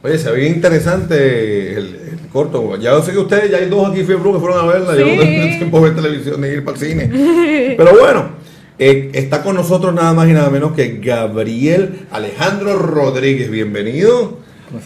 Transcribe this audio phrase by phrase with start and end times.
[0.00, 2.76] Oye, se ve interesante el, el corto.
[2.76, 4.96] Ya sé que ustedes, ya hay dos aquí que fueron a verla.
[4.96, 7.74] Yo no tengo tiempo de ver televisión ni ir para el cine.
[7.76, 8.30] Pero bueno,
[8.78, 13.50] eh, está con nosotros nada más y nada menos que Gabriel Alejandro Rodríguez.
[13.50, 14.38] Bienvenido.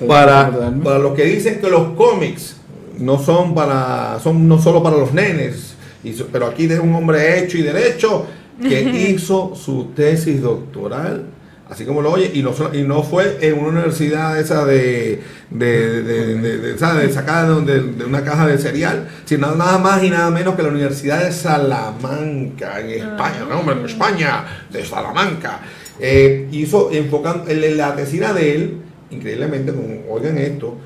[0.07, 0.51] Para,
[0.83, 2.57] para los que dicen que los cómics
[2.99, 5.75] no son para son no solo para los nenes,
[6.05, 8.27] y pero aquí es un hombre hecho y derecho
[8.63, 11.27] que hizo su tesis doctoral
[11.73, 15.23] así como lo oye, y no, solo- y no fue en una universidad esa de,
[15.51, 20.69] de, de, de- una caja de cereal, sino nada más y nada menos que la
[20.69, 25.61] Universidad de Salamanca, en España, no, hombre, en España, de Salamanca.
[25.99, 28.77] Eh, hizo, enfocando, en la tesina de él,
[29.11, 30.77] increíblemente, como, oigan esto,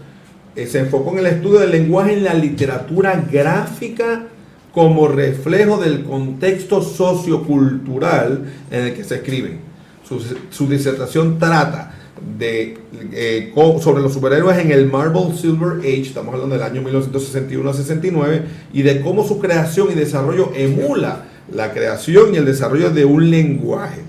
[0.55, 4.25] eh, se enfocó en el estudio del lenguaje en la literatura gráfica
[4.73, 9.61] como reflejo del contexto sociocultural en el que se escriben.
[10.07, 11.93] Su, su disertación trata
[12.39, 12.79] de,
[13.13, 17.75] eh, sobre los superhéroes en el Marvel Silver Age, estamos hablando del año 1961 a
[17.75, 23.05] 69, y de cómo su creación y desarrollo emula la creación y el desarrollo de
[23.05, 24.03] un lenguaje.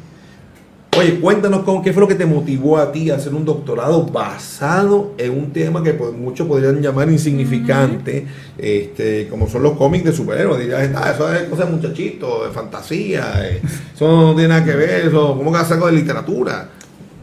[0.97, 4.05] Oye, cuéntanos con qué fue lo que te motivó a ti a hacer un doctorado
[4.05, 8.25] basado en un tema que pues, muchos podrían llamar insignificante,
[8.57, 10.59] este, como son los cómics de superhéroes.
[10.59, 13.61] Dirías, "Ah, eso es cosa de muchachito, de fantasía, eh,
[13.95, 16.69] eso no tiene nada que ver, eso, ¿cómo que algo de literatura?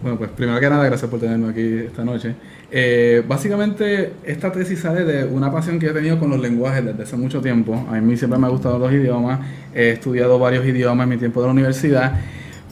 [0.03, 2.35] Bueno, pues primero que nada, gracias por tenerme aquí esta noche.
[2.71, 7.05] Eh, básicamente, esta tesis sale de una pasión que he tenido con los lenguajes desde
[7.05, 7.87] hace mucho tiempo.
[7.91, 9.41] A mí siempre me han gustado los idiomas,
[9.75, 12.21] he estudiado varios idiomas en mi tiempo de la universidad,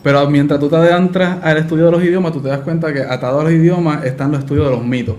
[0.02, 3.02] pero mientras tú te adentras al estudio de los idiomas, tú te das cuenta que
[3.02, 5.16] atado a los idiomas están los estudios de los mitos.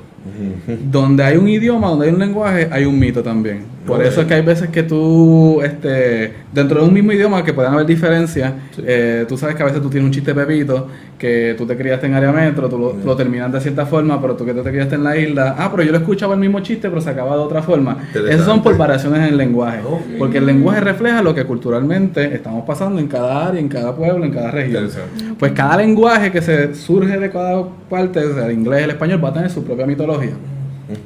[0.91, 3.73] Donde hay un idioma, donde hay un lenguaje, hay un mito también.
[3.85, 7.53] Por eso es que hay veces que tú, este, dentro de un mismo idioma, que
[7.53, 11.55] pueden haber diferencias, eh, tú sabes que a veces tú tienes un chiste pepito, que
[11.57, 14.45] tú te criaste en área metro, tú lo, lo terminas de cierta forma, pero tú
[14.45, 17.01] que te criaste en la isla, ah, pero yo lo escuchaba el mismo chiste, pero
[17.01, 17.97] se acaba de otra forma.
[18.13, 19.79] Esas son por variaciones en el lenguaje.
[20.17, 24.25] Porque el lenguaje refleja lo que culturalmente estamos pasando en cada área, en cada pueblo,
[24.25, 24.89] en cada región.
[25.37, 29.23] Pues cada lenguaje que se surge de cada parte, o sea, el inglés el español,
[29.23, 30.12] va a tener su propia mitología.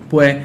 [0.10, 0.38] Pues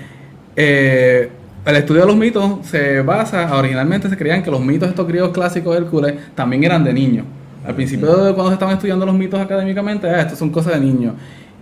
[0.57, 1.31] eh,
[1.65, 5.31] el estudio de los mitos se basa, originalmente se creían que los mitos estos griegos
[5.31, 7.25] clásicos de Hércules también eran de niños.
[7.65, 10.81] Al principio de cuando se estaban estudiando los mitos académicamente, ah, estos son cosas de
[10.81, 11.15] niños.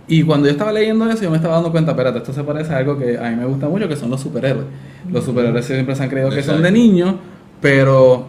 [0.07, 2.73] Y cuando yo estaba leyendo eso, yo me estaba dando cuenta, espérate, esto se parece
[2.73, 4.65] a algo que a mí me gusta mucho, que son los superhéroes.
[5.09, 7.15] Los superhéroes siempre se han creído que son de niños,
[7.61, 8.25] pero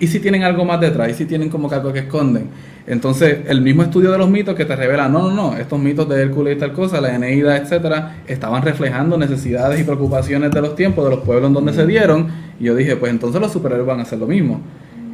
[0.00, 1.08] ¿y si tienen algo más detrás?
[1.10, 2.48] ¿Y si tienen como que algo que esconden?
[2.86, 6.08] Entonces, el mismo estudio de los mitos que te revela, no, no, no, estos mitos
[6.08, 10.74] de Hércules y tal cosa, la Eneida, etcétera, estaban reflejando necesidades y preocupaciones de los
[10.74, 12.26] tiempos, de los pueblos en donde se dieron.
[12.58, 14.60] Y yo dije, pues entonces los superhéroes van a hacer lo mismo.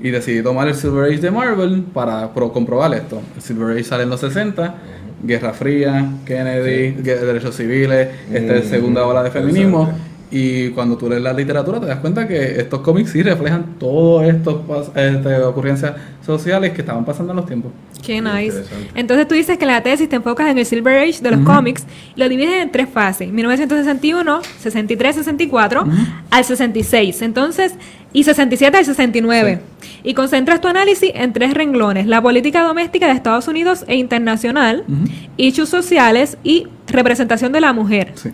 [0.03, 3.21] Y decidí tomar el Silver Age de Marvel para pro- comprobar esto.
[3.35, 4.75] El Silver Age sale en los 60,
[5.23, 9.91] Guerra Fría, Kennedy, derechos civiles, Mm, segunda ola de feminismo.
[10.31, 14.29] Y cuando tú lees la literatura te das cuenta que estos cómics sí reflejan todas
[14.29, 14.55] estas
[14.95, 15.95] este, ocurrencias
[16.25, 17.71] sociales que estaban pasando en los tiempos.
[18.05, 18.65] Qué nice.
[18.95, 21.85] Entonces tú dices que la tesis te enfocas en el Silver Age de los cómics
[22.15, 25.87] y lo divides en tres fases, 1961, 63, 64
[26.31, 27.23] al 66.
[27.23, 27.75] Entonces,
[28.13, 29.61] y 67 al 69.
[30.05, 34.85] Y concentras tu análisis en tres renglones, la política doméstica de Estados Unidos e internacional,
[34.89, 35.05] Ujú.
[35.37, 38.13] issues sociales y representación de la mujer.
[38.15, 38.31] Sí.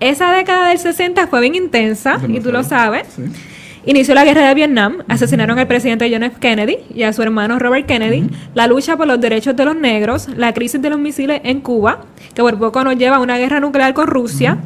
[0.00, 3.06] Esa década del 60 fue bien intensa, y tú lo sabes.
[3.14, 3.22] Sí.
[3.88, 6.36] Inició la guerra de Vietnam, asesinaron al presidente John F.
[6.40, 10.28] Kennedy y a su hermano Robert Kennedy, la lucha por los derechos de los negros,
[10.36, 12.00] la crisis de los misiles en Cuba,
[12.34, 14.58] que por poco nos lleva a una guerra nuclear con Rusia,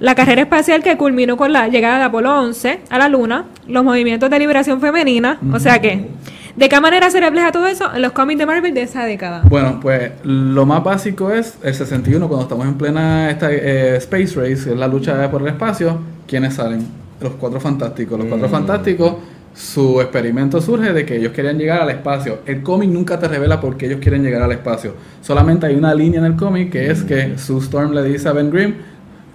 [0.00, 3.84] la carrera espacial que culminó con la llegada de Apolo 11 a la Luna, los
[3.84, 6.08] movimientos de liberación femenina, o sea que,
[6.56, 9.42] ¿de qué manera se refleja todo eso en los cómics de Marvel de esa década?
[9.48, 14.34] Bueno, pues lo más básico es el 61, cuando estamos en plena esta, eh, Space
[14.38, 16.86] Race, que es la lucha por el espacio, ¿quiénes salen?
[17.20, 18.18] Los cuatro fantásticos.
[18.18, 18.50] Los cuatro Mm.
[18.50, 19.14] fantásticos,
[19.54, 22.40] su experimento surge de que ellos querían llegar al espacio.
[22.44, 24.94] El cómic nunca te revela por qué ellos quieren llegar al espacio.
[25.22, 28.32] Solamente hay una línea en el cómic que es que Sue Storm le dice a
[28.32, 28.74] Ben Grimm,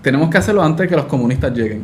[0.02, 1.84] tenemos que hacerlo antes que los comunistas lleguen.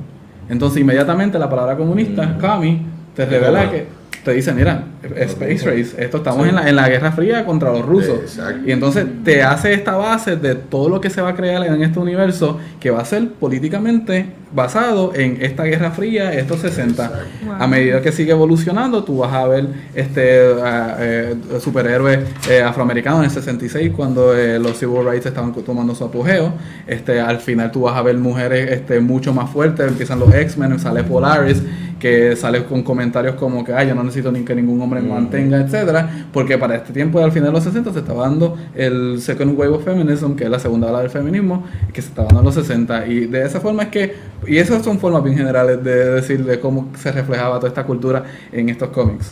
[0.49, 2.37] Entonces inmediatamente la palabra comunista, Mm.
[2.37, 3.87] Kami, te revela que
[4.25, 5.63] te dice, mira, Space.
[5.63, 6.49] Race, esto estamos Sí.
[6.49, 8.19] en, la, en la Guerra Fría contra los rusos.
[8.21, 8.67] Exacto.
[8.67, 11.81] Y entonces te hace esta base de todo lo que se va a crear en
[11.83, 17.03] este universo que va a ser políticamente basado en esta Guerra Fría, estos 60.
[17.05, 17.25] Exacto.
[17.45, 17.55] Wow.
[17.59, 22.19] A medida que sigue evolucionando, tú vas a ver este eh, superhéroes
[22.49, 26.53] eh, afroamericanos en el 66 cuando eh, los civil rights estaban tomando su apogeo.
[26.87, 30.79] Este, al final tú vas a ver mujeres este, mucho más fuertes, empiezan los X-Men,
[30.79, 31.61] sale Polaris
[31.99, 35.09] que sale con comentarios como que, ay, yo no necesito ni que ningún hombre me
[35.09, 39.21] mantenga, etcétera, porque para este tiempo, al final de los 60, se estaba dando el
[39.21, 42.41] Second Wave of Feminism, que es la segunda ola del feminismo, que se estaba dando
[42.41, 44.15] en los 60, y de esa forma es que,
[44.47, 48.23] y esas son formas bien generales de decir de cómo se reflejaba toda esta cultura
[48.51, 49.31] en estos cómics.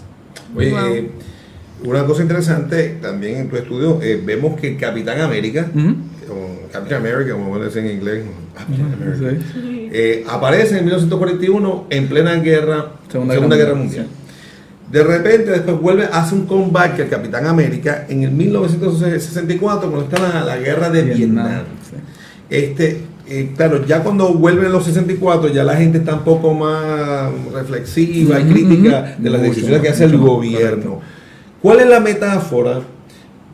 [0.56, 1.12] Oye, eh,
[1.84, 5.70] una cosa interesante también en tu estudio, eh, vemos que Capitán América.
[6.34, 8.26] O Captain America, como lo en inglés,
[8.56, 9.90] America, Sí.
[9.92, 14.08] eh, aparece en 1941 en plena guerra, Segunda Segunda, Guerra Guerra, Mundial.
[14.92, 20.22] De repente después vuelve, hace un comeback el Capitán América en el 1964 cuando está
[20.22, 21.64] la, la guerra de Vietnam.
[21.90, 21.96] sí.
[22.50, 27.32] Este, eh, claro, ya cuando vuelven los 64 ya la gente está un poco más
[27.54, 31.00] reflexiva y crítica de las decisiones que hace el gobierno.
[31.62, 32.82] ¿Cuál es la metáfora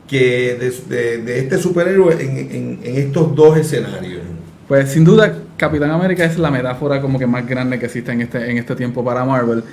[0.09, 4.21] que de, de- de este superhéroe en, en- en estos dos escenarios?
[4.67, 8.21] Pues sin duda, Capitán América es la metáfora como que más grande que existe en
[8.21, 9.63] este, en este tiempo para Marvel.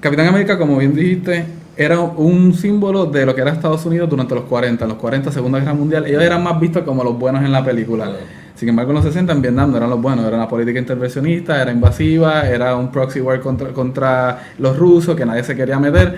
[0.00, 1.44] Capitán América, como bien dijiste,
[1.76, 5.58] era un símbolo de lo que era Estados Unidos durante los 40, los 40, Segunda
[5.58, 6.06] Guerra Mundial.
[6.06, 8.12] Ellos eran más vistos como los buenos en la película.
[8.54, 11.60] Sin embargo, en los 60 en Vietnam no eran los buenos, era una política intervencionista,
[11.60, 16.16] era invasiva, era un proxy war contra, contra los rusos que nadie se quería meter.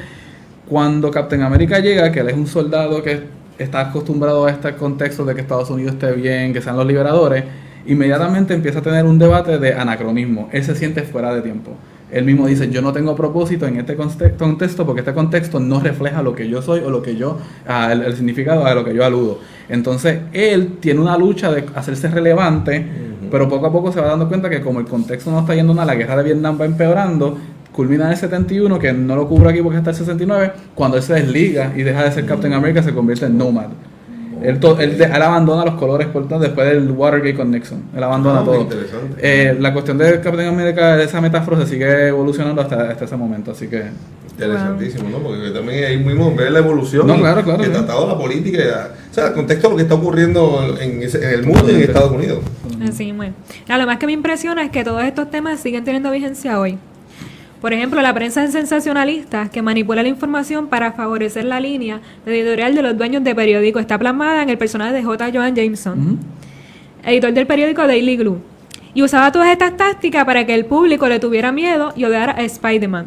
[0.69, 3.21] Cuando Captain America llega, que él es un soldado que
[3.59, 7.45] está acostumbrado a este contexto de que Estados Unidos esté bien, que sean los liberadores,
[7.87, 10.49] inmediatamente empieza a tener un debate de anacronismo.
[10.53, 11.73] Él se siente fuera de tiempo.
[12.11, 15.81] Él mismo dice, yo no tengo propósito en este conte- contexto porque este contexto no
[15.81, 18.85] refleja lo que yo soy o lo que yo, ah, el, el significado a lo
[18.85, 19.41] que yo aludo.
[19.69, 22.87] Entonces, él tiene una lucha de hacerse relevante,
[23.29, 25.75] pero poco a poco se va dando cuenta que como el contexto no está yendo
[25.75, 27.39] nada, la guerra de Vietnam va empeorando,
[27.77, 31.03] culmina en el 71, que no lo cubro aquí porque está el 69, cuando él
[31.03, 33.67] se desliga y deja de ser Captain America, se convierte en Nomad.
[34.43, 37.83] Él, to- él, él abandona los colores por tanto, después del Watergate con Nixon.
[37.97, 38.69] Él abandona Ah, todo.
[39.19, 43.53] Eh, la cuestión de Captain America, esa metáfora se sigue evolucionando hasta, hasta ese momento,
[43.53, 43.85] así que...
[44.39, 45.19] Interesantísimo, ¿no?
[45.21, 47.85] Porque también ahí mismo ver la evolución No, claro, claro, que claro.
[47.87, 51.25] tratado la política, y- o sea, el contexto de lo que está ocurriendo en, ese-
[51.25, 52.41] en el mundo y en Estados Unidos.
[52.87, 53.33] Así, bueno.
[53.67, 56.77] Lo más que me impresiona es que todos estos temas siguen teniendo vigencia hoy.
[57.67, 62.83] Por ejemplo, la prensa sensacionalista que manipula la información para favorecer la línea editorial de
[62.83, 65.31] los dueños de periódico está plasmada en el personaje de J.
[65.35, 66.17] Joan Jameson,
[67.05, 68.39] editor del periódico Daily Glue.
[68.95, 72.43] Y usaba todas estas tácticas para que el público le tuviera miedo y odiara a
[72.43, 73.07] Spider-Man.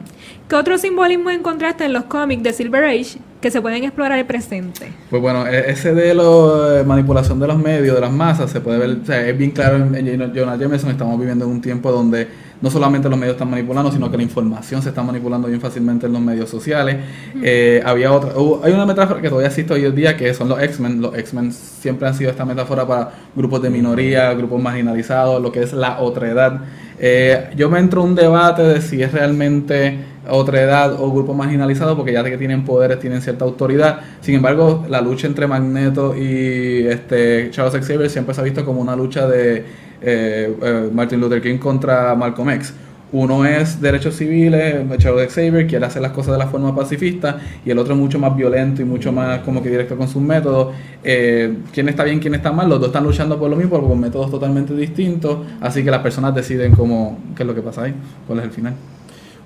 [0.50, 4.26] ¿Qué otro simbolismo encontraste en los cómics de Silver Age que se pueden explorar el
[4.26, 4.92] presente?
[5.10, 8.78] Pues bueno, e- ese de la manipulación de los medios, de las masas, se puede
[8.78, 11.94] ver, o sea, es bien claro en, en Jonah Jameson, estamos viviendo en un tiempo
[11.94, 12.28] donde
[12.62, 16.08] no solamente los medios están manipulando, sino que la información se está manipulando bien fácilmente
[16.08, 16.98] en los medios sociales.
[17.42, 20.50] Eh, había otra, hubo- hay una metáfora que todavía existe hoy en día, que son
[20.50, 21.02] los X-Men.
[21.02, 25.64] Los X-Men siempre han sido esta metáfora para grupos de minoría, grupos marginalizados, lo que
[25.64, 26.62] es la otredad.
[27.02, 29.98] Eh, yo me entro en un debate de si es realmente
[30.30, 34.02] otra edad o grupo marginalizado, porque ya que tienen poderes, tienen cierta autoridad.
[34.20, 38.82] Sin embargo, la lucha entre Magneto y este Charles Xavier siempre se ha visto como
[38.82, 39.64] una lucha de
[40.02, 42.74] eh, eh, Martin Luther King contra Malcolm X.
[43.12, 47.72] Uno es derechos civiles, Charles Xavier quiere hacer las cosas de la forma pacifista y
[47.72, 50.76] el otro es mucho más violento y mucho más como que directo con sus métodos.
[51.04, 52.70] Eh, ¿Quién está bien, quién está mal?
[52.70, 56.02] Los dos están luchando por lo mismo, pero con métodos totalmente distintos, así que las
[56.02, 57.96] personas deciden cómo, qué es lo que pasa ahí,
[58.28, 58.76] cuál es el final.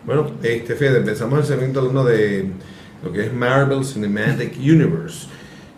[0.06, 2.50] Bueno, este Fede, empezamos el segmento hablando de
[3.02, 5.28] lo que es Marvel Cinematic Universe,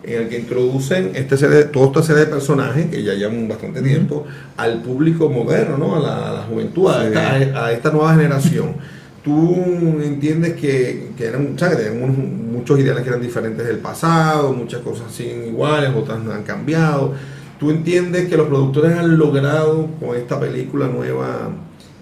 [0.06, 3.82] en el que introducen este serie, toda esta serie de personajes que ya llevan bastante
[3.82, 4.24] tiempo
[4.56, 5.96] al público moderno, ¿no?
[5.96, 8.74] a, la, a la juventud, a, esta, a esta nueva generación.
[9.24, 9.56] Tú
[10.04, 11.56] entiendes que, que eran.
[11.56, 16.30] Tenían unos- muchos ideales que eran diferentes del pasado, muchas cosas siguen iguales, otras no
[16.32, 17.12] han cambiado.
[17.58, 21.48] ¿Tú entiendes que los productores han logrado con esta película nueva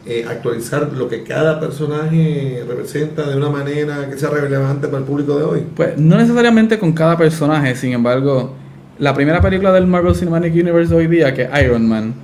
[0.06, 5.04] eh, actualizar lo que cada personaje representa de una manera que sea relevante para el
[5.04, 5.66] público de hoy?
[5.75, 8.52] Pues no necesariamente con cada personaje, sin embargo,
[8.99, 12.14] la primera película del Marvel Cinematic Universe de hoy día, que es Iron Man,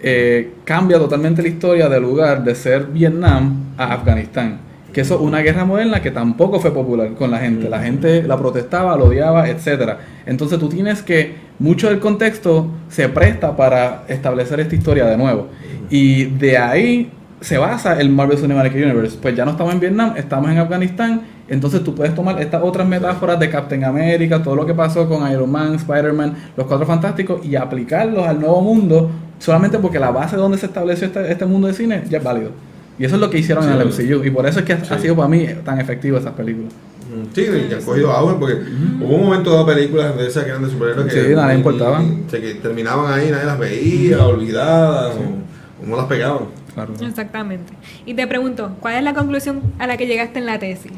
[0.00, 4.60] eh, cambia totalmente la historia del lugar de ser Vietnam a Afganistán.
[4.92, 7.68] Que eso es una guerra moderna que tampoco fue popular con la gente.
[7.68, 9.98] La gente la protestaba, la odiaba, etcétera.
[10.26, 15.48] Entonces tú tienes que, mucho del contexto se presta para establecer esta historia de nuevo.
[15.90, 19.18] Y de ahí se basa el Marvel Cinematic Universe.
[19.20, 21.22] Pues ya no estamos en Vietnam, estamos en Afganistán.
[21.48, 25.30] Entonces tú puedes tomar estas otras metáforas de Captain America, todo lo que pasó con
[25.30, 30.36] Iron Man, Spider-Man, los Cuatro Fantásticos y aplicarlos al nuevo mundo solamente porque la base
[30.36, 32.50] donde se estableció este, este mundo de cine ya es válido.
[32.98, 33.86] Y eso es lo que hicieron en el.
[33.88, 34.24] MCU.
[34.24, 36.72] Y por eso es que ha- sido para mí tan efectivo esas películas.
[37.32, 38.54] Sí, y han cogido auge porque
[39.00, 42.02] hubo un momento de películas de esas que eran de superhéroes que Sí, nadie importaba.
[42.02, 46.40] y- se que terminaban ahí, nadie las veía, olvidadas o, o no las pegaban.
[46.86, 47.06] Claro.
[47.06, 47.72] Exactamente.
[48.06, 50.92] Y te pregunto, ¿cuál es la conclusión a la que llegaste en la tesis?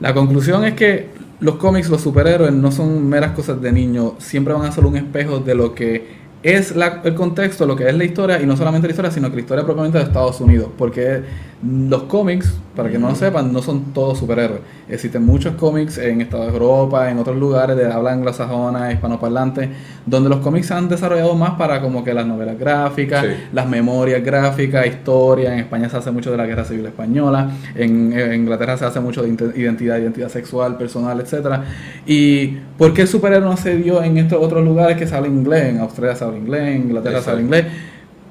[0.00, 1.08] La conclusión es que
[1.40, 4.96] los cómics, los superhéroes, no son meras cosas de niño, siempre van a ser un
[4.96, 8.56] espejo de lo que es la- el contexto, lo que es la historia, y no
[8.56, 11.22] solamente la historia, sino que la historia propiamente de Estados Unidos, porque
[11.62, 14.60] los cómics, para que no lo sepan, no son todos superhéroes.
[14.88, 19.68] Existen muchos cómics en Estados Europa, en otros lugares de habla anglosajona, hispanoparlante,
[20.06, 23.32] donde los cómics se han desarrollado más para como que las novelas gráficas, Sí.
[23.52, 25.52] las memorias gráficas, historia.
[25.52, 29.00] En España se hace mucho de la Guerra Civil Española, en, en Inglaterra se hace
[29.00, 29.28] mucho de
[29.60, 31.64] identidad, identidad sexual, personal, etcétera.
[32.06, 35.28] ¿Y por qué el superhéroe no se dio en estos otros lugares que se habla
[35.28, 35.64] inglés?
[35.74, 37.40] En Australia se habla inglés, Inglaterra Exacto.
[37.40, 37.66] inglés.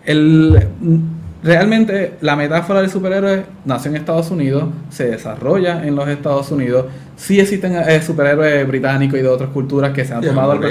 [0.05, 0.59] El,
[1.43, 6.85] realmente la metáfora del superhéroe nació en Estados Unidos, se desarrolla en los Estados Unidos.
[7.15, 10.63] Sí existen eh, superhéroes británicos y de otras culturas que se han tomado el,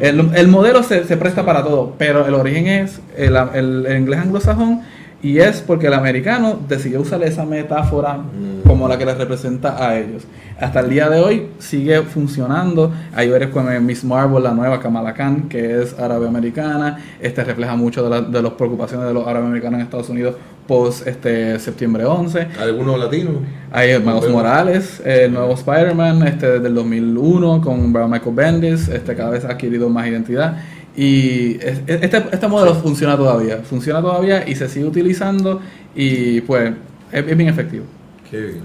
[0.00, 3.98] el, el modelo se, se presta para todo, pero el origen es el, el- el
[3.98, 4.80] inglés anglosajón
[5.22, 8.66] y es porque el americano decidió usar esa metáfora Mm.
[8.66, 10.24] como la que les representa a ellos.
[10.62, 12.92] Hasta el día de hoy sigue funcionando.
[13.14, 16.98] Hay veres como Miss Marvel, la nueva Kamala Khan, que es árabe-americana.
[17.20, 20.36] Este refleja mucho de, la- de las preocupaciones de los árabe-americanos en Estados Unidos
[20.68, 22.46] post este, septiembre 11.
[22.60, 23.34] Algunos latinos.
[23.72, 24.30] Hay Miles.
[24.30, 29.44] Morales, el nuevo Spider-Man este, desde el 2001 con Brian Michael Bendis, este, cada vez
[29.44, 30.58] ha adquirido más identidad.
[30.96, 35.60] Y es- este, este modelo funciona todavía, funciona todavía y se sigue utilizando
[35.96, 36.72] y pues
[37.10, 37.84] es, es bien efectivo.
[38.30, 38.60] Qué bien.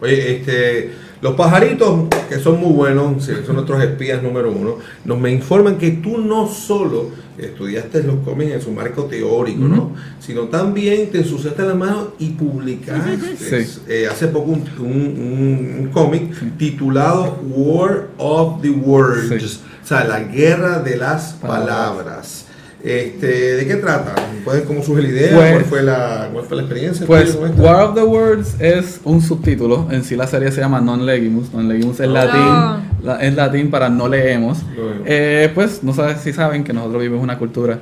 [0.00, 5.32] Oye, este, los pajaritos, que son muy buenos, son nuestros espías número uno, nos me
[5.32, 9.92] informan que tú no solo estudiaste los cómics en su marco teórico, ¿no?
[10.20, 13.80] Sino también te ensuciaste las manos y publicaste Sí.
[13.88, 19.60] eh, hace poco un, un- un- un cómic titulado War of the Words, Sí.
[19.82, 21.66] o sea, la guerra de las Palabras.
[21.94, 22.44] palabras.
[22.88, 24.14] Este, ¿De qué trata?
[24.44, 25.36] ¿Puedes como sugerir idea?
[25.36, 27.06] Pues- ¿Cuál, fue la, ¿Cuál fue la experiencia?
[27.06, 27.36] Pues?
[27.58, 31.52] War of the Words es un subtítulo, en sí la serie se llama Non Legimus,
[31.52, 32.12] Non Legimus es Oh.
[32.12, 34.58] latín, la- es latín para no leemos.
[35.04, 37.78] Eh, pues no sé si saben que nosotros vivimos una cultura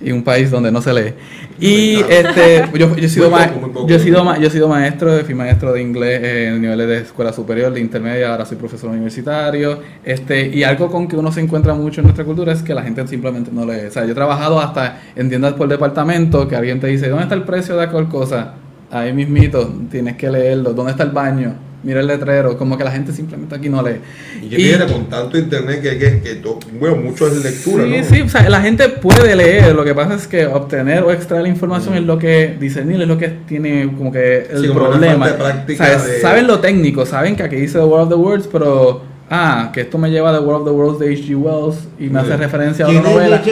[0.00, 1.14] y un país donde no se lee.
[1.58, 5.34] Y este, yo, yo he sido poco, yo he sido yo he sido maestro, fui
[5.34, 9.80] maestro de inglés en niveles de escuela superior, de intermedia, ahora soy profesor universitario.
[10.04, 12.82] Este, y algo con que uno se encuentra mucho en nuestra cultura es que la
[12.82, 13.86] gente simplemente no lee.
[13.88, 17.24] O sea, yo he trabajado hasta en tiendas por departamento que alguien te dice, ¿dónde
[17.24, 18.54] está el precio de tal cosa?
[18.90, 20.72] Ahí mismito, tienes que leerlo.
[20.72, 21.65] ¿Dónde está el baño?
[21.86, 22.58] Mira el letrero.
[22.58, 24.00] Como que la gente simplemente aquí no lee.
[24.42, 28.04] Y que con tanto internet que, que, que to- bueno, mucho es lectura, Sí, ¿no?
[28.04, 31.44] sí, o sea, la gente puede leer, lo que pasa es que obtener o extraer
[31.44, 34.80] la información es lo que discernir, es lo que tiene como que el Sí, como
[34.80, 35.26] problema.
[35.26, 38.02] falta de práctica O sea, de- Saben lo técnico, saben que aquí dice The World
[38.12, 40.98] of the Words, pero ah, que esto me lleva a The World of the Worlds
[41.00, 41.34] de H.G.
[41.36, 42.26] Wells y me Sí.
[42.26, 43.42] hace referencia a ¿Quién una es novela.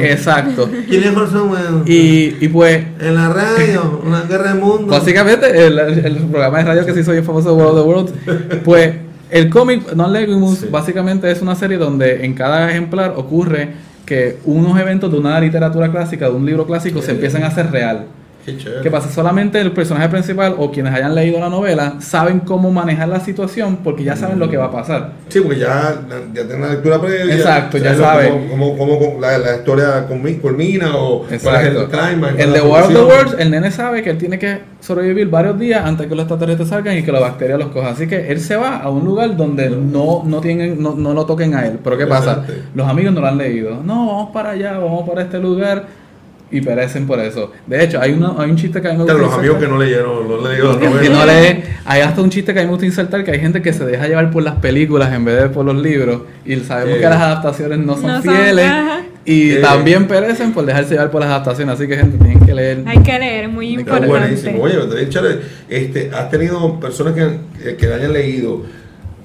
[0.00, 0.68] Exacto.
[0.88, 1.88] ¿Quién es Orson Welles?
[1.88, 4.86] Y, y pues En la radio, una guerra de mundo.
[4.86, 8.60] Básicamente, el, el programa de radio que se hizo bien famoso, World of the Worlds,
[8.64, 8.94] pues
[9.30, 10.68] el cómic Non Legimus Sí.
[10.70, 13.70] básicamente es una serie donde en cada ejemplar ocurre
[14.06, 17.72] que unos eventos de una literatura clásica, de un libro clásico, se empiezan a hacer
[17.72, 18.06] real.
[18.46, 18.56] Qué.
[18.82, 19.10] ¿Qué pasa?
[19.10, 23.78] Solamente el personaje principal o quienes hayan leído la novela saben cómo manejar la situación
[23.82, 25.12] porque ya saben lo que va a pasar.
[25.28, 25.96] Sí, porque ya,
[26.32, 27.34] ya tiene una lectura previa.
[27.34, 27.98] Exacto, ya sabes
[28.30, 28.48] lo- sabe.
[28.50, 31.88] Cómo, cómo, cómo la, la historia culmi- culmina o cuál es el Exacto.
[31.90, 32.32] climax.
[32.38, 32.98] En The la War of the.
[33.02, 36.68] Worlds, el nene sabe que él tiene que sobrevivir varios días antes que los extraterrestres
[36.68, 37.90] salgan y que la bacteria los coja.
[37.90, 41.26] Así que él se va a un lugar donde no, no, tienen, no, no lo
[41.26, 41.78] toquen a él.
[41.82, 42.44] Pero ¿qué pasa?
[42.74, 43.82] Los amigos no lo han leído.
[43.82, 46.05] No, vamos para allá, vamos para este lugar.
[46.50, 47.50] Y perecen por eso.
[47.66, 49.66] De hecho, hay, una, hay un chiste que a mí me gusta los amigos que
[49.66, 51.62] no leyeron, no leyeron Que- no lee.
[51.84, 53.84] Hay hasta un chiste que a mí me gusta insertar que hay gente que se
[53.84, 56.22] deja llevar por las películas en vez de por los libros.
[56.44, 57.00] Y sabemos Sí.
[57.00, 58.64] que las adaptaciones no son No son, fieles.
[58.66, 59.02] ajá.
[59.24, 59.58] y Sí.
[59.60, 61.74] también perecen por dejarse llevar por las adaptaciones.
[61.74, 62.82] Así que gente, tienen que leer.
[62.86, 64.06] Hay que leer, es muy Está importante.
[64.06, 64.62] buenísimo.
[64.62, 64.76] Oye.
[65.68, 67.22] Este, has tenido personas que,
[67.70, 68.62] eh, que hayan leído,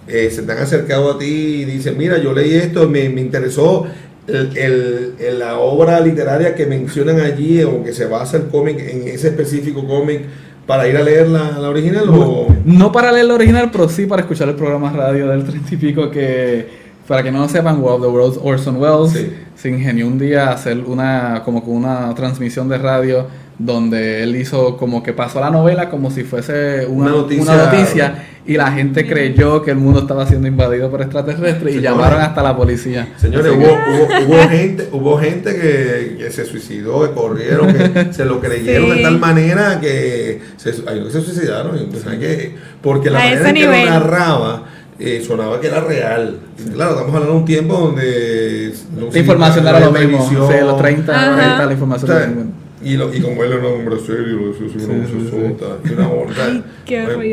[0.08, 1.26] eh, se te han acercado a ti
[1.62, 3.86] y dicen, mira, yo leí esto, me, me interesó
[4.28, 9.08] el, el- la obra literaria que mencionan allí o que se basa el cómic en
[9.08, 10.22] ese específico cómic
[10.68, 12.48] para ir a leer la, la original o...
[12.66, 15.78] No para leer la original, pero sí para escuchar el programa radio del 30 y
[15.78, 16.68] pico que,
[17.08, 19.34] para que no lo sepan, World of the Worlds, Orson Welles Sí.
[19.56, 23.26] se ingenió un día a hacer una, como que una transmisión de radio
[23.58, 27.44] donde él hizo como que pasó la novela como si fuese una, Una noticia.
[27.54, 31.80] una noticia y la gente creyó que el mundo estaba siendo invadido por extraterrestres y
[31.82, 33.08] llamaron hasta la policía.
[33.18, 38.26] Señores, hubo, hubo, hubo gente, hubo gente que, que se suicidó, que corrieron, que se
[38.26, 41.72] lo creyeron de tal manera que se, hay unos que se suicidaron.
[41.92, 44.64] pues, que- porque la A manera en que lo narraba
[45.00, 46.38] eh, sonaba que era real.
[46.60, 50.00] Y claro, estamos hablando de un tiempo donde no La información no era lo mismo.
[50.00, 50.48] televisión.
[50.52, 51.34] Sí, los 30, Ajá.
[51.36, 52.52] 40, la O información sea, era lo mismo.
[52.84, 55.30] Y, lo, y como él era un hombre serio, lo decía, sí, una Sí, sí,
[55.30, 56.10] vocesota, y una
[56.46, 56.64] Ay,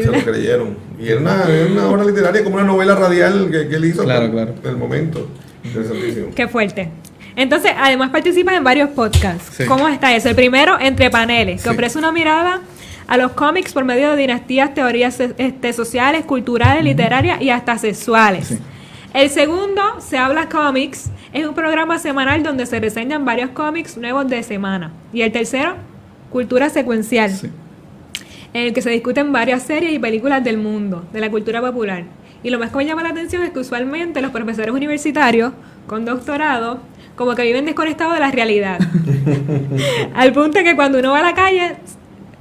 [0.02, 0.76] se lo creyeron.
[1.00, 4.04] Y era una, era una obra literaria, como una novela radial que, que él hizo
[4.04, 4.54] Claro, en claro.
[4.64, 5.28] el momento.
[5.64, 6.28] Interesantísimo.
[6.34, 6.88] Qué fuerte.
[7.36, 9.50] Entonces, además participas en varios podcasts.
[9.56, 9.64] Sí.
[9.64, 10.28] ¿Cómo está eso?
[10.28, 11.74] El primero, Entre Paneles, que Sí.
[11.74, 12.60] ofrece una mirada
[13.06, 18.58] a los cómics por medio de dinastías, teorías este, sociales, culturales, literarias y hasta sexuales.
[19.14, 24.28] El segundo, Se Habla Comics, es un programa semanal donde se reseñan varios cómics nuevos
[24.28, 24.92] de semana.
[25.12, 25.74] Y el tercero,
[26.30, 27.50] Cultura Secuencial, Sí.
[28.52, 32.04] en el que se discuten varias series y películas del mundo, de la cultura popular.
[32.42, 35.52] Y lo más que me llama la atención es que usualmente los profesores universitarios
[35.86, 36.80] con doctorado
[37.16, 38.78] como que viven desconectados de la realidad.
[40.14, 41.76] Al punto que cuando uno va a la calle,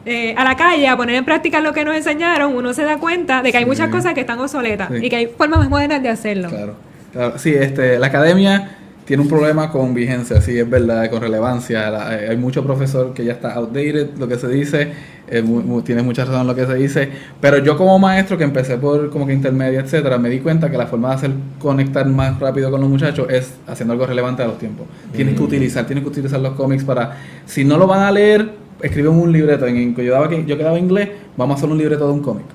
[0.08, 2.98] eh, a la calle a poner en práctica lo que nos enseñaron, uno se da
[2.98, 3.70] cuenta de que hay Sí.
[3.70, 5.06] muchas cosas que están obsoletas Sí.
[5.06, 6.50] y que hay formas más modernas de hacerlo.
[6.50, 6.76] Claro,
[7.12, 7.38] claro.
[7.38, 8.72] Sí, este, la academia
[9.06, 11.90] tiene un problema con vigencia, sí, es verdad, con relevancia.
[11.90, 14.92] La- eh, hay mucho profesor que ya está outdated, lo que se dice,
[15.30, 17.10] eh, mu- mu- tiene mucha razón en lo que se dice,
[17.40, 20.78] pero yo como maestro que empecé por como que intermedia, etcétera, me di cuenta que
[20.78, 24.48] la forma de hacer conectar más rápido con los muchachos es haciendo algo relevante a
[24.48, 24.88] los tiempos.
[25.14, 27.12] Tienes que utilizar, tienes que utilizar los cómics para,
[27.46, 28.50] si no lo van a leer,
[28.82, 29.66] escriben un libreto.
[29.68, 32.22] En, en- yo, daba, que- yo quedaba inglés, vamos a hacer un libreto de un
[32.22, 32.46] cómic.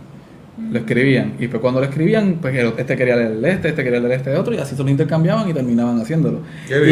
[0.71, 4.01] Lo escribían y pues cuando lo escribían pues este quería leer el este este quería
[4.01, 6.41] leer este otro y así se lo intercambiaban y terminaban haciéndolo.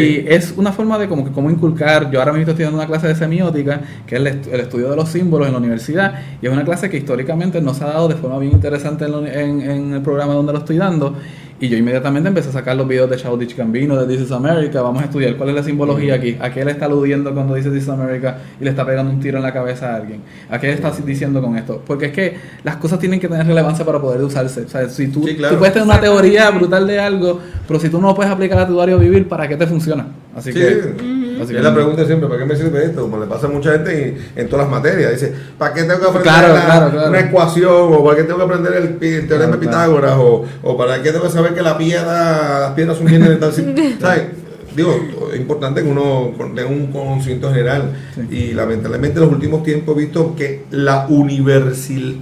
[0.03, 2.87] Y es una forma de como que cómo inculcar yo ahora mismo estoy estudiando una
[2.87, 6.13] clase de semiótica que es el, estu- el estudio de los símbolos en la universidad
[6.41, 9.61] y es una clase que históricamente nos ha dado de forma bien interesante en, en-
[9.61, 11.15] en el programa donde lo estoy dando
[11.61, 14.81] y yo inmediatamente empecé a sacar los videos de Childish Gambino de This is America.
[14.81, 16.35] Vamos a estudiar cuál es la simbología aquí.
[16.41, 19.19] A qué le está aludiendo cuando dice This is America y le está pegando un
[19.19, 22.11] tiro en la cabeza a alguien a qué le está diciendo con esto porque es
[22.11, 24.61] que las cosas tienen que tener relevancia para poder usarse.
[24.61, 25.53] O sea si tú, Sí, claro.
[25.53, 28.57] tú puedes tener una teoría brutal de algo pero si tú no lo puedes aplicar
[28.59, 30.07] a tu diario vivir ¿para qué te funciona?
[30.35, 30.59] así Sí.
[30.59, 33.01] que así es la pregunta siempre, ¿para qué me sirve esto?
[33.01, 35.11] Como le pasa a mucha gente en, en todas las materias.
[35.11, 37.09] Dice, ¿para qué tengo que aprender Claro, la- claro, claro.
[37.09, 37.71] una ecuación?
[37.93, 40.13] ¿O para qué tengo que aprender el, teorema Claro, de Pitágoras?
[40.17, 43.35] O, ¿O para qué tengo que saber que la piedra, las piedras son bienes de
[43.37, 43.51] tal?
[43.53, 44.23] ¿Sabes?
[44.73, 44.95] Digo,
[45.33, 47.91] es importante que uno tenga un conocimiento general.
[48.29, 52.13] Y lamentablemente en los últimos tiempos he visto que la universidad,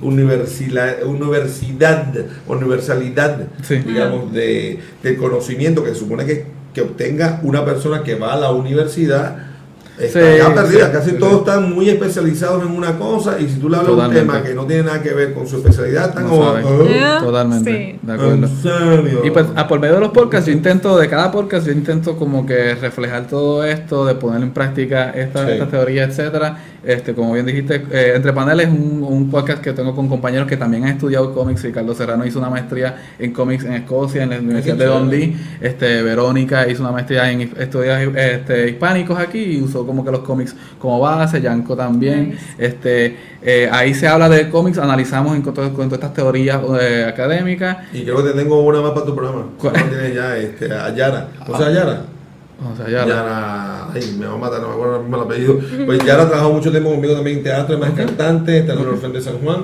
[2.49, 3.75] universalidad, Sí.
[3.85, 6.45] digamos, de, del conocimiento que se supone que,
[6.79, 9.35] que obtenga una persona que va a la universidad
[9.99, 10.85] está Sí, ya perdida.
[10.85, 11.39] sí, Casi sí, todos sí.
[11.39, 14.53] están muy especializados en una cosa y si tú le hablas de un tema que
[14.53, 16.43] no tiene nada que ver con su especialidad, están No como...
[16.45, 16.65] saben.
[17.03, 17.99] "Ah, Ah, Totalmente, sí.
[18.07, 18.33] de acuerdo.
[18.35, 19.21] ¿En serio?
[19.25, 22.15] Y pues a por medio de los podcasts yo intento, de cada podcast yo intento
[22.15, 25.51] como que reflejar todo esto, de poner en práctica esta, Sí.
[25.51, 26.57] esta teoría, etcétera.
[26.83, 30.47] Este, como bien dijiste, eh, Entre Paneles es un, un podcast que tengo con compañeros
[30.47, 31.63] que también han estudiado cómics.
[31.63, 34.85] Ricardo Serrano hizo una maestría en cómics en Escocia, en la Universidad de.
[34.85, 35.35] Dundee.
[35.61, 40.21] Este, Verónica hizo una maestría en estudios este, hispánicos aquí y usó como que los
[40.21, 42.29] cómics como base, Yanko también.
[42.29, 42.39] Nice.
[42.57, 47.77] Este, eh, ahí se habla de cómics, analizamos en, con, todas estas teorías eh, académicas.
[47.93, 49.45] Y creo que te tengo una más para tu programa.
[49.57, 49.73] ¿Cuál?
[49.73, 50.37] ¿Cuál tienes ya?
[50.37, 51.29] Este, a Yara.
[51.47, 52.18] ¿O sea, Yara?
[52.61, 55.59] O sea, ya la- Yara, ay, me va a matar, no me acuerdo el apellido.
[55.85, 58.87] Pues Yara trabajó mucho tiempo conmigo también en teatro, es más cantante, está en el
[58.87, 59.63] Orfeo de San Juan.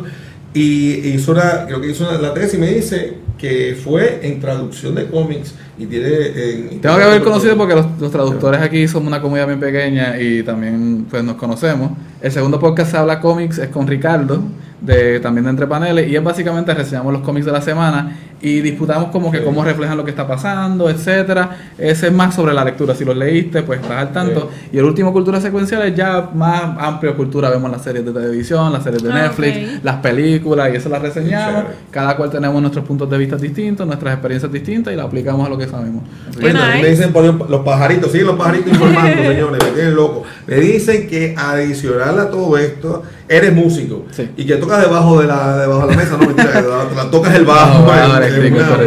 [0.53, 4.95] Y hizo una, creo que hizo una- la tesis, me dice que fue en traducción
[4.95, 6.08] de cómics y tiene.
[6.08, 10.17] en- Tengo que haber conocido porque los, los traductores aquí somos una comunidad bien pequeña
[10.19, 11.91] y también pues nos conocemos.
[12.21, 14.41] El segundo podcast se habla cómics es con Ricardo,
[14.79, 18.62] de también de Entre Paneles, y es básicamente reseñamos los cómics de la semana y
[18.62, 19.43] disputamos como que Sí.
[19.43, 21.58] cómo reflejan lo que está pasando, etcétera.
[21.77, 22.93] Ese es más sobre la lectura.
[22.95, 24.49] Si los leíste, pues estás al tanto.
[24.71, 27.49] Y el último cultura secuencial es ya más amplio cultura.
[27.49, 31.01] Vemos las series de televisión, las series de Ah, Netflix, las películas y eso las
[31.01, 31.63] reseñamos.
[31.91, 35.49] Cada cual tenemos nuestros puntos de vista distintos, nuestras experiencias distintas y las aplicamos a
[35.49, 36.03] lo que sabemos.
[36.39, 36.81] Bueno, nice.
[36.84, 40.23] me dicen por ejemplo, los pajaritos, siguen los pajaritos informando, señores, me tienen loco.
[40.47, 44.29] Me dicen que adicional a todo esto, eres músico Sí.
[44.38, 47.34] y que tocas debajo de la, debajo de la mesa, no mentira, te la tocas
[47.36, 48.35] el bajo No, en-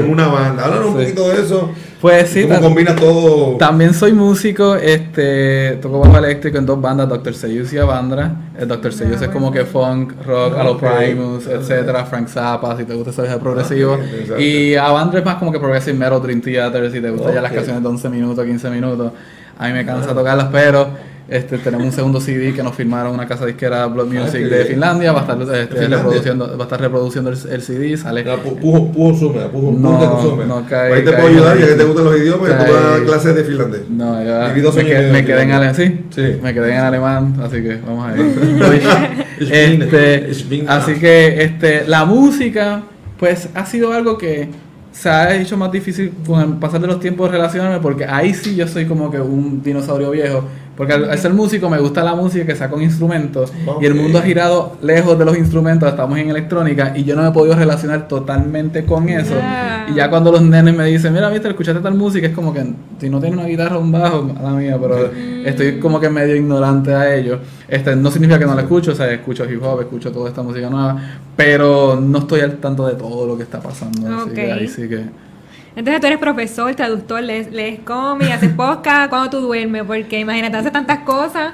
[0.09, 0.65] una, banda.
[0.65, 1.71] Háblanos un poquito de eso.
[2.01, 3.57] Pues sí, ¿Cómo combina todo?
[3.57, 7.35] también soy músico, este, toco bajo eléctrico en dos bandas, Dr.
[7.35, 8.37] Seuss y Avandra.
[8.57, 8.93] El Dr.
[8.93, 10.79] Seuss es como que funk, rock, a los.
[10.79, 13.99] Primus, etcétera, Frank Zappa, si te gusta ese viaje progresivo.
[13.99, 17.41] Ah, y Avandra es más como que progressive metal, Dream Theater, si te gustan ya
[17.41, 19.13] las canciones de 11 minutos, 15 minutos.
[19.59, 20.89] A mí me cansa tocarlas, pero
[21.29, 24.65] este, tenemos un segundo CD que nos firmaron una casa disquera Blood Ah, Music de.
[24.65, 25.97] Finlandia, va a estar, este, Finlandia?
[25.99, 29.73] reproduciendo, va a estar reproduciendo el, el CD, sale Era pu- Pujo, pujo sume, pujo,
[29.79, 32.53] No, no, cae- Ahí te cae puedo ayudar, ya que te gustan los idiomas, y
[32.53, 33.81] tú Cae- das clases de finlandés.
[33.91, 34.21] No,
[34.63, 36.23] dos me, medio me en quedé en alemán, sí, Sí.
[36.43, 38.13] me quedé en alemán, así que vamos a
[39.45, 40.31] bin- este,
[40.67, 42.83] así que este, la música,
[43.19, 44.49] pues ha sido algo que
[44.93, 48.57] se ha hecho más difícil con el pasar de los tiempos relacionarme porque ahí sí
[48.57, 50.45] yo soy como que un dinosaurio viejo.
[50.77, 53.95] Porque al, al ser músico me gusta la música que sea con instrumentos y el
[53.95, 57.33] mundo ha girado lejos de los instrumentos, estamos en electrónica y yo no me he
[57.33, 59.35] podido relacionar totalmente con eso.
[59.43, 59.78] Ah.
[59.91, 62.65] Y ya cuando los nenes me dicen, mira, viste, escuchaste tal música, es como que
[63.01, 65.11] si no tiene una guitarra o un bajo, mala mía, pero
[65.45, 67.41] estoy como que medio ignorante a ello.
[67.69, 70.43] Este, no significa que no la escucho, o sea, escucho hip hop, escucho toda esta
[70.43, 70.97] música nueva,
[71.37, 74.07] pero no estoy al tanto de todo lo que está pasando.
[74.23, 74.59] Así que Ok.
[74.59, 75.05] ahí sí que...
[75.77, 80.57] Entonces tú eres profesor, traductor, lees, lees cómics, haces podcast, cuando tú duermes, porque imagínate,
[80.57, 81.53] haces tantas cosas.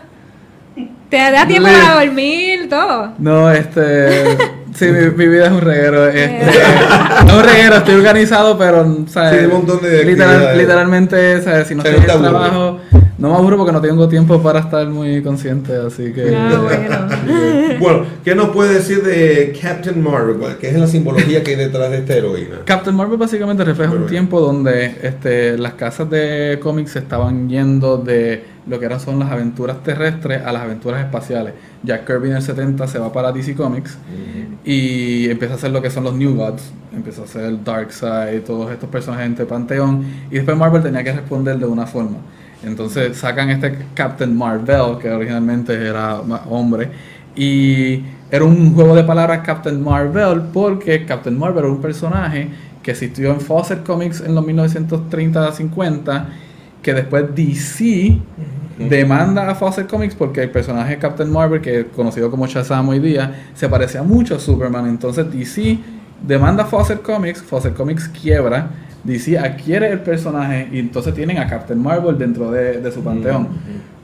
[1.11, 3.12] Te da tiempo Le- para dormir, todo.
[3.18, 4.37] No, este.
[4.75, 6.09] Sí, mi, mi vida es un reguero.
[6.09, 6.45] Este,
[7.27, 9.05] no es un reguero, estoy organizado, pero.
[9.09, 9.41] ¿sabes?
[9.41, 11.69] Sí, un montón de Literal- literalmente, ¿sabes?
[11.69, 12.79] si no estoy en el trabajo,
[13.19, 16.35] no me aburro porque no tengo tiempo para estar muy consciente, así que.
[16.37, 17.25] Ah, bueno.
[17.81, 20.37] Bueno, ¿qué nos puede decir de Captain Marvel?
[20.37, 22.61] ¿Cuál- ¿Qué es la simbología que hay detrás de esta heroína?
[22.65, 27.99] Captain Marvel básicamente refleja un tiempo donde este, las casas de cómics se estaban yendo
[27.99, 31.55] de lo que eran son las aventuras terrestres a las aventuras espaciales.
[31.83, 33.98] Jack Kirby en el 70 se va para DC Comics
[34.64, 38.70] y empieza a hacer lo que son los New Gods, empieza a hacer Darkseid, todos
[38.72, 42.16] estos personajes entre Panteón y después Marvel tenía que responder de una forma.
[42.62, 46.88] Entonces sacan este Captain Marvel, que originalmente era hombre,
[47.37, 52.48] y era un juego de palabras Captain Marvel porque Captain Marvel era un personaje
[52.83, 56.27] que existió en Fawcett Comics en los 1930-50,
[56.85, 58.18] que después DC
[58.79, 62.99] demanda a Fawcett Comics porque el personaje Captain Marvel, que es conocido como Shazam hoy
[63.01, 64.87] día, se parecía mucho a Superman.
[64.88, 65.79] Entonces DC
[66.27, 68.70] demanda a Fawcett Comics, Fawcett Comics quiebra,
[69.05, 73.49] DC adquiere el personaje y entonces tienen a Captain Marvel dentro de, de su panteón.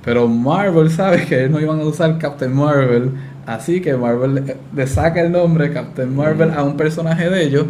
[0.04, 3.10] Pero Marvel sabe que no iban a usar Captain Marvel,
[3.46, 7.66] así que Marvel le- le saca el nombre Captain Marvel a un personaje de ellos.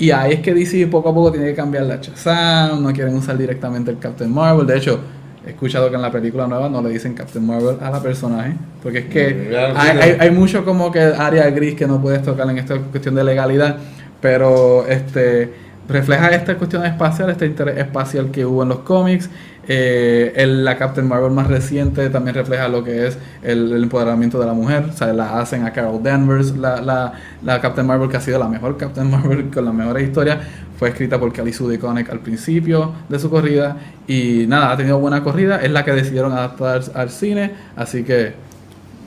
[0.00, 3.14] Y ahí es que DC poco a poco tiene que cambiar la Shazam, no quieren
[3.14, 4.66] usar directamente el Captain Marvel.
[4.66, 4.98] De hecho,
[5.46, 8.54] he escuchado que en la película nueva no le dicen Captain Marvel a la personaje,
[8.82, 9.74] porque es que hay, claro.
[10.00, 13.24] hay- hay mucho como que área gris que no puedes tocar en esta cuestión de
[13.24, 13.76] legalidad,
[14.20, 15.52] pero este
[15.90, 19.28] refleja esta cuestión espacial, este interés espacial que hubo en los cómics.
[19.68, 24.46] Eh, el- la Captain Marvel más reciente también refleja lo que es el, empoderamiento de
[24.46, 24.86] la mujer.
[24.88, 27.12] O sea, la hacen a Carol Danvers, la, la,
[27.44, 30.38] la Captain Marvel que ha sido la mejor Captain Marvel con las mejores historias.
[30.78, 33.76] Fue escrita por Kelly Sue DeConnick al principio de su corrida.
[34.08, 35.60] Y nada, ha tenido buena corrida.
[35.62, 37.52] Es la que decidieron adaptar al cine.
[37.76, 38.32] Así que,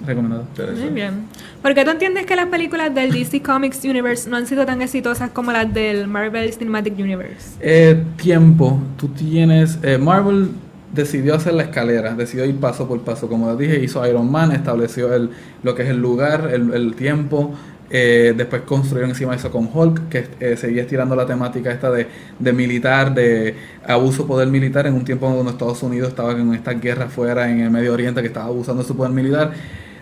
[0.06, 0.46] recomendado.
[0.80, 1.26] Muy bien.
[1.64, 4.82] ¿Por qué tú entiendes que las películas del DC Comics Universe no han sido tan
[4.82, 7.56] exitosas como las del Marvel Cinematic Universe?
[7.62, 8.82] Eh, tiempo.
[8.98, 9.80] Tú tienes.
[9.82, 10.50] eh, Marvel
[10.92, 13.30] decidió hacer la escalera, decidió ir paso por paso.
[13.30, 15.30] Como les dije, hizo Iron Man, estableció el,
[15.64, 17.56] lo que es el lugar, el, tiempo.
[17.90, 22.08] eh, después construyeron encima eso con Hulk, que eh, seguía estirando la temática esta de,
[22.40, 23.56] de militar, de
[23.88, 27.50] abuso de poder militar en un tiempo donde Estados Unidos estaba en esta guerra fuera
[27.50, 29.54] en el Medio Oriente que estaba abusando de su poder militar.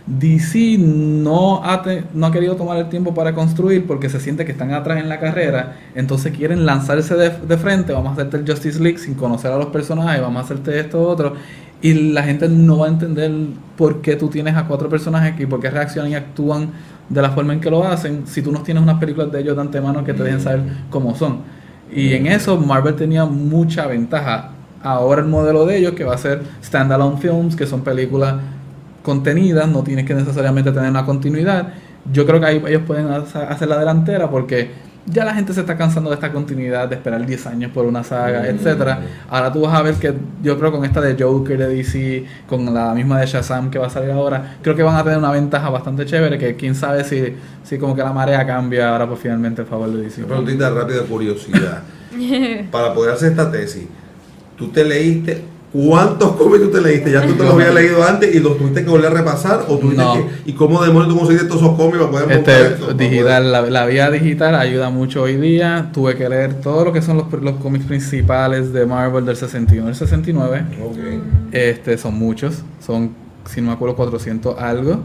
[0.06, 4.46] DC no ha, te- no ha querido tomar el tiempo para construir porque se siente
[4.46, 8.38] que están atrás en la carrera, entonces quieren lanzarse de, de frente, vamos a hacerte
[8.38, 11.34] el Justice League sin conocer a los personajes, vamos a hacerte esto otro,
[11.82, 13.32] y la gente no va a entender
[13.78, 16.72] por qué tú tienes a cuatro personajes y por qué reaccionan y actúan
[17.10, 19.56] de la forma en que lo hacen si tú no tienes unas películas de ellos
[19.56, 21.40] de antemano que te dejen saber cómo son.
[21.94, 24.52] Y en eso Marvel tenía mucha ventaja.
[24.82, 28.36] Ahora el modelo de ellos que va a ser standalone films, que son películas
[29.04, 31.74] contenidas, no tienes que necesariamente tener una continuidad.
[32.12, 34.72] Yo creo que ahí ellos pueden hacer la delantera porque
[35.06, 38.04] ya la gente se está cansando de esta continuidad, de esperar 10 años por una
[38.04, 39.00] saga, etcétera.
[39.30, 42.72] Ahora tú vas a ver que yo creo con esta de Joker de DC, con
[42.74, 45.32] la misma de Shazam que va a salir ahora, creo que van a tener una
[45.32, 49.20] ventaja bastante chévere que quién sabe si, si como que la marea cambia ahora pues
[49.20, 50.24] finalmente en favor de DC.
[50.24, 51.84] Una preguntita rápida de curiosidad.
[52.72, 53.88] Para poder hacer esta tesis,
[54.56, 57.12] ¿tú te leíste cuántos cómics tú te leíste?
[57.12, 59.65] ¿Ya tú te los habías leído antes y los tuviste que volver a repasar?
[59.67, 60.13] ¿O tuviste No.
[60.13, 62.86] que, ¿Y cómo demonios tú conseguiste todos esos cómics para poder montar Este, esto?
[62.88, 65.89] Para digital, la, la vía digital ayuda mucho hoy día.
[65.93, 69.88] Tuve que leer todo lo que son los, los cómics principales de Marvel del 61
[69.88, 70.65] al 69.
[70.77, 71.23] poder- Ok.
[71.53, 73.12] Este, son muchos, son,
[73.49, 74.99] si no me acuerdo, 400 algo.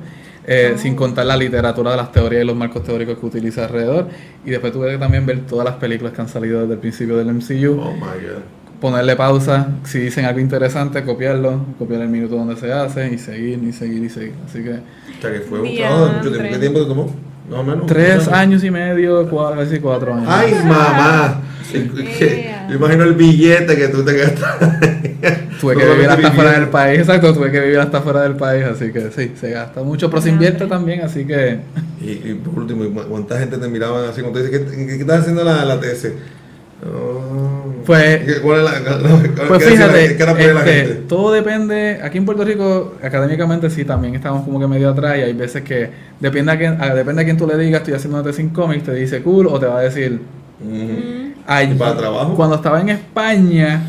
[0.49, 4.07] eh, Sin contar la literatura de las teorías y los marcos teóricos que utiliza alrededor.
[4.45, 7.17] Y después tuve que también ver todas las películas que han salido desde el principio
[7.17, 7.81] del MCU.
[7.81, 8.43] Oh my god.
[8.81, 13.63] Ponerle pausa, si dicen algo interesante, copiarlo, copiar el minuto donde se hace y seguir
[13.63, 14.35] y seguir y seguir.
[14.47, 16.49] Así que O sea que fue un trabajo de mucho tiempo.
[16.51, 17.15] ¿Qué tiempo te tomó?
[17.51, 17.87] Más o menos.
[17.87, 20.29] tres ¿Muchos años y medio, cuatro, casi cuatro años.
[20.29, 21.43] Ay, mamá.
[21.73, 22.67] Yeah.
[22.69, 25.17] Yo imagino el billete que tú te gastaste.
[25.61, 28.37] Tuve que No vivir hasta fuera del país, exacto, tuve que vivir hasta fuera del
[28.37, 31.61] país, así que sí, se gasta mucho, pero se invierte también, así que
[32.01, 35.21] Y, y por último, ¿cuánta gente te miraban así cuando te dice, ¿qué, qué estás
[35.23, 36.13] haciendo la, la tesis?
[36.85, 37.73] Oh.
[37.87, 38.99] Pues- ¿Qué- ¿Cuál es la,
[39.49, 40.95] Pues qué dice la- fíjate, la este, gente?
[41.09, 42.01] todo depende.
[42.03, 45.63] Aquí en Puerto Rico, académicamente sí, también estamos como que medio atrás y hay veces
[45.63, 45.89] que
[46.21, 48.51] depende a quién, a- depende a quién tú le digas, estoy haciendo una tesis en
[48.51, 50.21] cómics, te dice cool o te va a decir.
[50.61, 51.33] Ujú.
[51.47, 52.35] Ay, ¿Y para trabajo?
[52.35, 53.81] Cuando estaba en España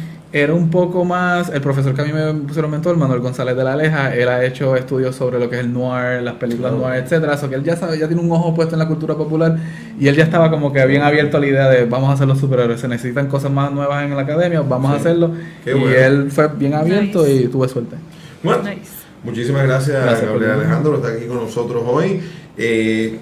[0.41, 3.63] era un poco más, el profesor que a mí me pusieron mentor, Manuel González de
[3.63, 6.79] la Aleja, él ha hecho estudios sobre lo que es el noir, las películas Oh.
[6.79, 9.15] noir, etcétera, eso que él ya sabe, ya tiene un ojo puesto en la cultura
[9.15, 9.57] popular
[9.99, 12.27] y él ya estaba como que bien abierto a la idea de vamos a hacer
[12.27, 15.31] los superhéroes, se necesitan cosas más nuevas en la academia, vamos a hacerlo
[15.63, 15.95] Qué y bueno.
[15.95, 17.33] él fue bien abierto Nice.
[17.35, 17.95] y tuve suerte.
[18.43, 18.91] Bueno, Nice.
[19.23, 20.51] muchísimas gracias, Gracias Gabriel.
[20.51, 22.21] Alejandro, por estar aquí con nosotros hoy.
[22.57, 23.17] Eh,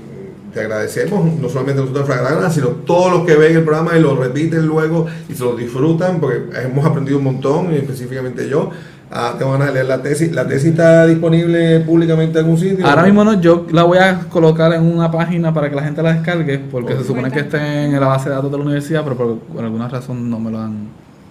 [0.56, 4.02] te agradecemos, no solamente nosotros en Fragana, sino todos los que ven el programa y
[4.02, 8.72] lo repiten luego y se lo disfrutan, porque hemos aprendido un montón, y específicamente yo.
[9.12, 10.32] Ah, te van a leer la tesis.
[10.32, 12.88] ¿La tesis está disponible públicamente en algún sitio?
[12.88, 16.02] Ahora mismo no, yo la voy a colocar en una página para que la gente
[16.02, 19.04] la descargue, porque se supone que esté en la base de datos de la universidad,
[19.04, 20.88] pero por, por alguna razón no me lo han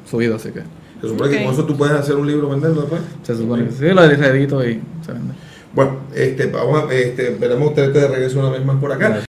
[0.08, 0.60] subido, así que
[1.00, 3.00] Se supone que con eso tú puedes hacer un libro venderlo después.
[3.22, 5.34] se supone que sí, lo reedito y se vende.
[5.74, 9.24] Bueno, este, vamos a, este, veremos ustedes de regreso una vez más por acá.